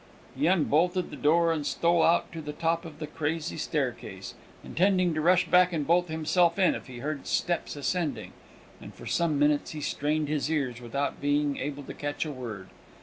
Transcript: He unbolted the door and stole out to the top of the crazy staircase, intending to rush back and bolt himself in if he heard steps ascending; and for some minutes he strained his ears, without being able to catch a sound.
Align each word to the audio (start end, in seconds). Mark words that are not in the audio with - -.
He 0.35 0.47
unbolted 0.47 1.11
the 1.11 1.15
door 1.15 1.51
and 1.53 1.63
stole 1.63 2.01
out 2.01 2.31
to 2.31 2.41
the 2.41 2.53
top 2.53 2.85
of 2.85 2.97
the 2.97 3.05
crazy 3.05 3.55
staircase, 3.55 4.33
intending 4.63 5.13
to 5.13 5.21
rush 5.21 5.45
back 5.47 5.71
and 5.71 5.85
bolt 5.85 6.07
himself 6.07 6.57
in 6.57 6.73
if 6.73 6.87
he 6.87 6.97
heard 6.97 7.27
steps 7.27 7.75
ascending; 7.75 8.33
and 8.81 8.95
for 8.95 9.05
some 9.05 9.37
minutes 9.37 9.73
he 9.73 9.79
strained 9.81 10.27
his 10.27 10.49
ears, 10.49 10.81
without 10.81 11.21
being 11.21 11.57
able 11.57 11.83
to 11.83 11.93
catch 11.93 12.25
a 12.25 12.33
sound. 12.33 12.69